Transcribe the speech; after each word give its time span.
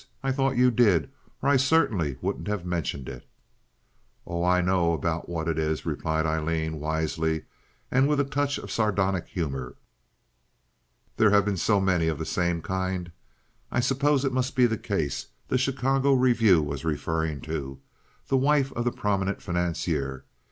"I 0.23 0.31
thought 0.31 0.57
you 0.57 0.71
did, 0.71 1.11
or 1.43 1.49
I 1.49 1.57
certainly 1.57 2.17
wouldn't 2.21 2.47
have 2.47 2.65
mentioned 2.65 3.07
it." 3.07 3.27
"Oh, 4.25 4.43
I 4.43 4.59
know 4.59 4.93
about 4.93 5.29
what 5.29 5.47
it 5.47 5.59
is," 5.59 5.85
replied 5.85 6.25
Aileen, 6.25 6.79
wisely, 6.79 7.43
and 7.91 8.07
with 8.07 8.19
a 8.19 8.23
touch 8.23 8.57
of 8.57 8.71
sardonic 8.71 9.27
humor. 9.27 9.75
"There 11.17 11.29
have 11.29 11.45
been 11.45 11.55
so 11.55 11.79
many 11.79 12.09
or 12.09 12.15
the 12.15 12.25
same 12.25 12.63
kind. 12.63 13.11
I 13.71 13.79
suppose 13.79 14.25
it 14.25 14.33
must 14.33 14.55
be 14.55 14.65
the 14.65 14.75
case 14.75 15.27
the 15.49 15.59
Chicago 15.59 16.13
Review 16.15 16.63
was 16.63 16.83
referring 16.83 17.39
to—the 17.41 18.37
wife 18.37 18.71
of 18.73 18.85
the 18.85 18.91
prominent 18.91 19.39
financier. 19.39 20.25